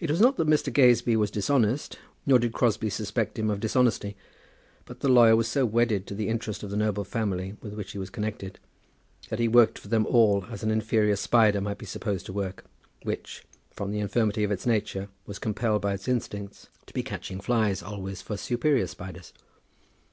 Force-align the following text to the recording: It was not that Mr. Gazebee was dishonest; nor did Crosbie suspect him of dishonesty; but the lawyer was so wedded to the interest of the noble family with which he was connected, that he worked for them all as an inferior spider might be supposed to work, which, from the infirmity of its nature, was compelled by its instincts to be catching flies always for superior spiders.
It 0.00 0.10
was 0.10 0.20
not 0.20 0.36
that 0.38 0.48
Mr. 0.48 0.72
Gazebee 0.72 1.14
was 1.14 1.30
dishonest; 1.30 1.96
nor 2.26 2.40
did 2.40 2.52
Crosbie 2.52 2.90
suspect 2.90 3.38
him 3.38 3.50
of 3.50 3.60
dishonesty; 3.60 4.16
but 4.84 4.98
the 4.98 5.08
lawyer 5.08 5.36
was 5.36 5.46
so 5.46 5.64
wedded 5.64 6.08
to 6.08 6.14
the 6.16 6.26
interest 6.26 6.64
of 6.64 6.70
the 6.70 6.76
noble 6.76 7.04
family 7.04 7.54
with 7.62 7.74
which 7.74 7.92
he 7.92 7.98
was 7.98 8.10
connected, 8.10 8.58
that 9.28 9.38
he 9.38 9.46
worked 9.46 9.78
for 9.78 9.86
them 9.86 10.06
all 10.06 10.44
as 10.50 10.64
an 10.64 10.72
inferior 10.72 11.14
spider 11.14 11.60
might 11.60 11.78
be 11.78 11.86
supposed 11.86 12.26
to 12.26 12.32
work, 12.32 12.64
which, 13.04 13.44
from 13.70 13.92
the 13.92 14.00
infirmity 14.00 14.42
of 14.42 14.50
its 14.50 14.66
nature, 14.66 15.08
was 15.24 15.38
compelled 15.38 15.80
by 15.82 15.94
its 15.94 16.08
instincts 16.08 16.66
to 16.86 16.92
be 16.92 17.04
catching 17.04 17.40
flies 17.40 17.80
always 17.80 18.20
for 18.20 18.36
superior 18.36 18.88
spiders. 18.88 19.32